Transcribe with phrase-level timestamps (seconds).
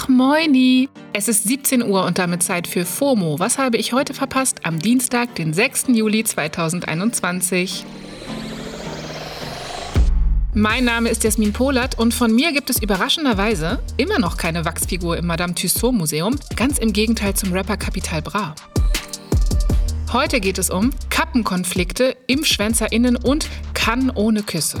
[0.00, 0.88] Ach moini!
[1.12, 3.40] Es ist 17 Uhr und damit Zeit für FOMO.
[3.40, 4.60] Was habe ich heute verpasst?
[4.62, 5.86] Am Dienstag, den 6.
[5.88, 7.84] Juli 2021.
[10.54, 15.16] Mein Name ist Jasmin Polat und von mir gibt es überraschenderweise immer noch keine Wachsfigur
[15.16, 18.54] im Madame Tussauds Museum, ganz im Gegenteil zum Rapper Capital Bra.
[20.12, 24.80] Heute geht es um Kappenkonflikte, ImpfschwänzerInnen und Kann ohne Küsse.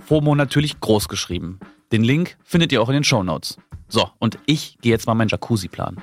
[0.00, 1.60] FOMO natürlich groß geschrieben.
[1.92, 3.58] Den Link findet ihr auch in den Show Notes.
[3.88, 6.02] So, und ich gehe jetzt mal meinen Jacuzzi planen.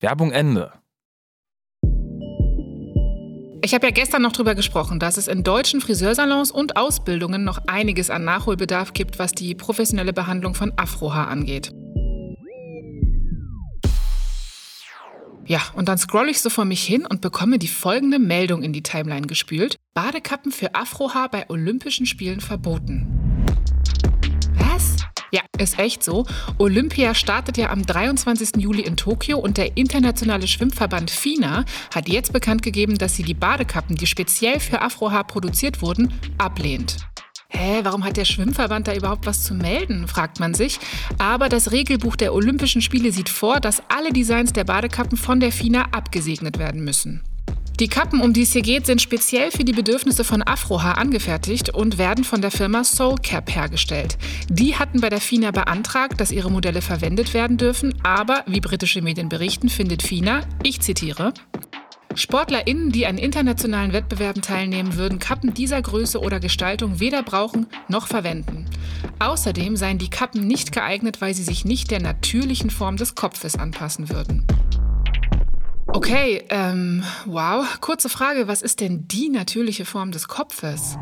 [0.00, 0.72] Werbung Ende.
[3.62, 7.58] Ich habe ja gestern noch drüber gesprochen, dass es in deutschen Friseursalons und Ausbildungen noch
[7.66, 11.72] einiges an Nachholbedarf gibt, was die professionelle Behandlung von Afrohaar angeht.
[15.46, 18.72] Ja, und dann scroll ich so vor mich hin und bekomme die folgende Meldung in
[18.72, 19.76] die Timeline gespült.
[19.92, 23.06] Badekappen für Afrohaar bei Olympischen Spielen verboten.
[24.54, 24.96] Was?
[25.30, 26.26] Ja, ist echt so.
[26.58, 28.56] Olympia startet ja am 23.
[28.56, 33.34] Juli in Tokio und der internationale Schwimmverband FINA hat jetzt bekannt gegeben, dass sie die
[33.34, 37.06] Badekappen, die speziell für Afrohaar produziert wurden, ablehnt.
[37.56, 40.80] Hä, warum hat der Schwimmverband da überhaupt was zu melden, fragt man sich.
[41.18, 45.52] Aber das Regelbuch der Olympischen Spiele sieht vor, dass alle Designs der Badekappen von der
[45.52, 47.22] FINA abgesegnet werden müssen.
[47.80, 51.70] Die Kappen, um die es hier geht, sind speziell für die Bedürfnisse von Afrohaar angefertigt
[51.70, 54.16] und werden von der Firma Soulcap hergestellt.
[54.48, 59.02] Die hatten bei der FINA beantragt, dass ihre Modelle verwendet werden dürfen, aber, wie britische
[59.02, 61.34] Medien berichten, findet FINA, ich zitiere,
[62.14, 68.06] SportlerInnen, die an internationalen Wettbewerben teilnehmen, würden Kappen dieser Größe oder Gestaltung weder brauchen noch
[68.06, 68.66] verwenden.
[69.18, 73.56] Außerdem seien die Kappen nicht geeignet, weil sie sich nicht der natürlichen Form des Kopfes
[73.56, 74.46] anpassen würden.
[75.86, 77.64] Okay, ähm, wow.
[77.80, 80.96] Kurze Frage, was ist denn die natürliche Form des Kopfes?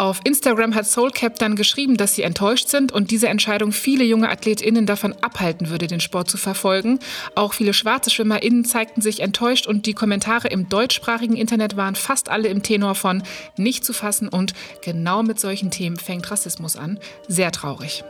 [0.00, 4.28] Auf Instagram hat Soulcap dann geschrieben, dass sie enttäuscht sind und diese Entscheidung viele junge
[4.30, 7.00] AthletInnen davon abhalten würde, den Sport zu verfolgen.
[7.34, 12.28] Auch viele schwarze SchwimmerInnen zeigten sich enttäuscht und die Kommentare im deutschsprachigen Internet waren fast
[12.28, 13.24] alle im Tenor von
[13.56, 14.52] nicht zu fassen und
[14.84, 17.00] genau mit solchen Themen fängt Rassismus an.
[17.26, 18.04] Sehr traurig.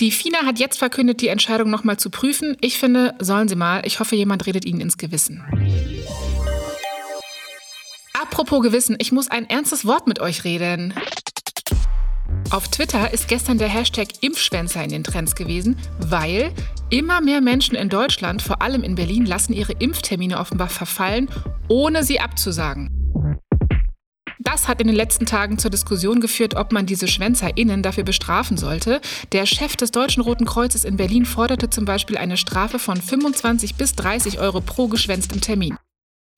[0.00, 2.56] Die FINA hat jetzt verkündet, die Entscheidung nochmal zu prüfen.
[2.60, 3.82] Ich finde, sollen sie mal.
[3.84, 5.44] Ich hoffe, jemand redet ihnen ins Gewissen.
[8.38, 10.94] Apropos Gewissen, ich muss ein ernstes Wort mit euch reden.
[12.50, 16.52] Auf Twitter ist gestern der Hashtag Impfschwänzer in den Trends gewesen, weil
[16.88, 21.28] immer mehr Menschen in Deutschland, vor allem in Berlin, lassen ihre Impftermine offenbar verfallen,
[21.66, 23.40] ohne sie abzusagen.
[24.38, 28.56] Das hat in den letzten Tagen zur Diskussion geführt, ob man diese SchwänzerInnen dafür bestrafen
[28.56, 29.00] sollte.
[29.32, 33.74] Der Chef des Deutschen Roten Kreuzes in Berlin forderte zum Beispiel eine Strafe von 25
[33.74, 35.76] bis 30 Euro pro geschwänztem Termin.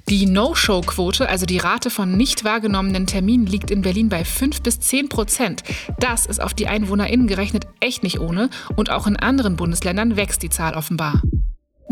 [0.08, 4.81] Die No-Show-Quote, also die Rate von nicht wahrgenommenen Terminen, liegt in Berlin bei 5 bis
[4.81, 5.62] 10 Prozent.
[5.99, 10.43] Das ist auf die EinwohnerInnen gerechnet echt nicht ohne und auch in anderen Bundesländern wächst
[10.43, 11.23] die Zahl offenbar.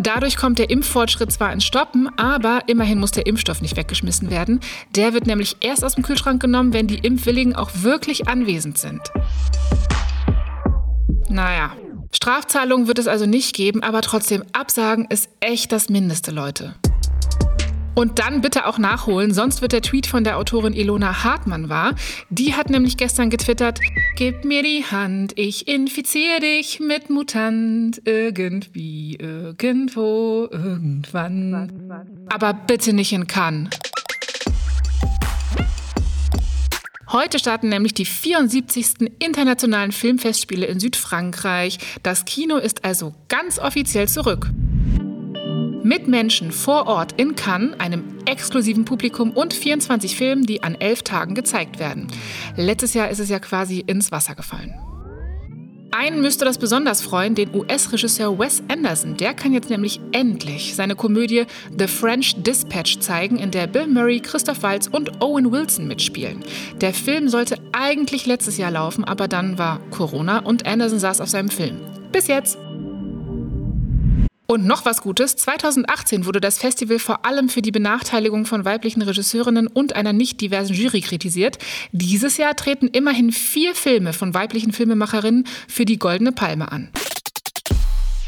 [0.01, 4.61] Dadurch kommt der Impffortschritt zwar ins Stoppen, aber immerhin muss der Impfstoff nicht weggeschmissen werden.
[4.95, 9.01] Der wird nämlich erst aus dem Kühlschrank genommen, wenn die Impfwilligen auch wirklich anwesend sind.
[11.29, 11.73] Naja,
[12.13, 16.77] Strafzahlungen wird es also nicht geben, aber trotzdem Absagen ist echt das Mindeste, Leute.
[17.99, 21.97] Und dann bitte auch nachholen, sonst wird der Tweet von der Autorin Ilona Hartmann wahr.
[22.31, 23.81] Die hat nämlich gestern getwittert,
[24.15, 28.01] Gib mir die Hand, ich infiziere dich mit Mutant.
[28.05, 31.73] Irgendwie, irgendwo, irgendwann.
[32.29, 33.71] Aber bitte nicht in Cannes.
[37.11, 39.11] Heute starten nämlich die 74.
[39.19, 41.79] internationalen Filmfestspiele in Südfrankreich.
[42.05, 44.49] Das Kino ist also ganz offiziell zurück.
[45.89, 51.03] Mit Menschen vor Ort in Cannes, einem exklusiven Publikum und 24 Filmen, die an elf
[51.03, 52.09] Tagen gezeigt werden.
[52.57, 54.75] Letztes Jahr ist es ja quasi ins Wasser gefallen.
[55.91, 59.17] Einen müsste das besonders freuen, den US-Regisseur Wes Anderson.
[59.17, 61.47] Der kann jetzt nämlich endlich seine Komödie
[61.79, 66.45] The French Dispatch zeigen, in der Bill Murray, Christoph Waltz und Owen Wilson mitspielen.
[66.83, 71.31] Der Film sollte eigentlich letztes Jahr laufen, aber dann war Corona und Anderson saß auf
[71.31, 71.81] seinem Film.
[72.13, 72.59] Bis jetzt.
[74.51, 79.03] Und noch was Gutes, 2018 wurde das Festival vor allem für die Benachteiligung von weiblichen
[79.03, 81.59] Regisseurinnen und einer nicht diversen Jury kritisiert.
[81.93, 86.89] Dieses Jahr treten immerhin vier Filme von weiblichen Filmemacherinnen für die Goldene Palme an.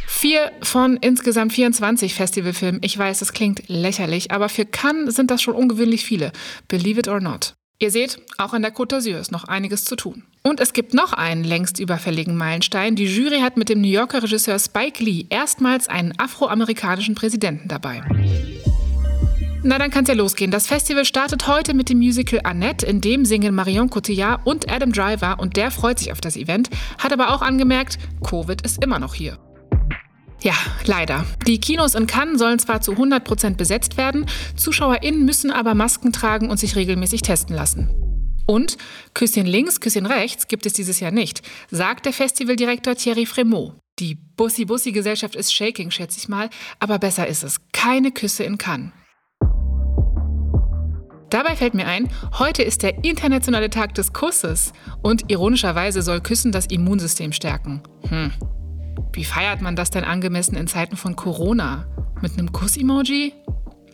[0.06, 2.82] Vier von insgesamt 24 Festivalfilmen.
[2.84, 6.32] Ich weiß, das klingt lächerlich, aber für Cannes sind das schon ungewöhnlich viele.
[6.68, 7.54] Believe it or not.
[7.82, 10.24] Ihr seht, auch an der Côte d'Azur ist noch einiges zu tun.
[10.42, 12.94] Und es gibt noch einen längst überfälligen Meilenstein.
[12.94, 18.02] Die Jury hat mit dem New Yorker Regisseur Spike Lee erstmals einen afroamerikanischen Präsidenten dabei.
[19.62, 20.50] Na, dann kann's ja losgehen.
[20.50, 24.92] Das Festival startet heute mit dem Musical Annette, in dem singen Marion Cotillard und Adam
[24.92, 26.68] Driver und der freut sich auf das Event,
[26.98, 29.38] hat aber auch angemerkt, Covid ist immer noch hier.
[30.42, 30.54] Ja,
[30.84, 31.26] leider.
[31.46, 34.26] Die Kinos in Cannes sollen zwar zu 100% besetzt werden,
[34.56, 37.90] ZuschauerInnen müssen aber Masken tragen und sich regelmäßig testen lassen.
[38.46, 38.78] Und
[39.14, 43.74] Küsschen links, Küsschen rechts gibt es dieses Jahr nicht, sagt der Festivaldirektor Thierry Fremont.
[43.98, 46.48] Die Bussi-Bussi-Gesellschaft ist shaking, schätze ich mal,
[46.78, 47.60] aber besser ist es.
[47.72, 48.92] Keine Küsse in Cannes.
[51.28, 52.08] Dabei fällt mir ein,
[52.40, 57.82] heute ist der internationale Tag des Kusses und ironischerweise soll Küssen das Immunsystem stärken.
[58.08, 58.32] Hm,
[59.12, 61.86] wie feiert man das denn angemessen in Zeiten von Corona?
[62.20, 63.32] Mit einem Kuss-Emoji?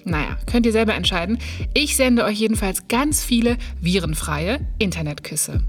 [0.04, 1.38] Naja, könnt ihr selber entscheiden.
[1.74, 5.64] Ich sende euch jedenfalls ganz viele virenfreie Internetküsse.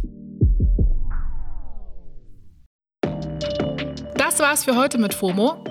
[4.15, 5.63] Das war's für heute mit FOMO.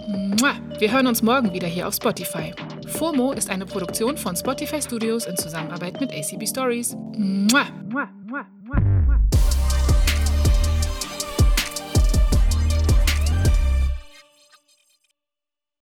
[0.79, 2.53] Wir hören uns morgen wieder hier auf Spotify.
[2.89, 6.97] FOMO ist eine Produktion von Spotify Studios in Zusammenarbeit mit ACB Stories.